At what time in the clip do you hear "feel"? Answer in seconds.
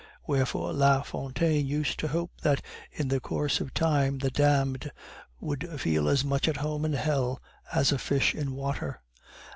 5.79-6.09